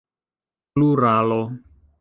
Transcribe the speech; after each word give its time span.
pluralo 0.73 1.39